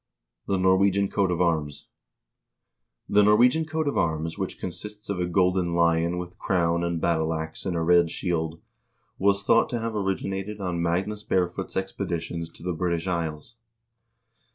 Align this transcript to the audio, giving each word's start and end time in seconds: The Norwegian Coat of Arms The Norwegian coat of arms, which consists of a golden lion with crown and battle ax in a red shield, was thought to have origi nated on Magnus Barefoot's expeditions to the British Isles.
The 0.47 0.57
Norwegian 0.57 1.09
Coat 1.09 1.29
of 1.29 1.41
Arms 1.41 1.85
The 3.07 3.21
Norwegian 3.21 3.65
coat 3.65 3.87
of 3.87 3.99
arms, 3.99 4.35
which 4.35 4.57
consists 4.57 5.11
of 5.11 5.19
a 5.19 5.27
golden 5.27 5.75
lion 5.75 6.17
with 6.17 6.39
crown 6.39 6.83
and 6.83 6.99
battle 6.99 7.35
ax 7.35 7.67
in 7.67 7.75
a 7.75 7.83
red 7.83 8.09
shield, 8.09 8.59
was 9.19 9.43
thought 9.43 9.69
to 9.69 9.79
have 9.79 9.93
origi 9.93 10.23
nated 10.27 10.59
on 10.59 10.81
Magnus 10.81 11.21
Barefoot's 11.21 11.77
expeditions 11.77 12.49
to 12.49 12.63
the 12.63 12.73
British 12.73 13.05
Isles. 13.05 13.53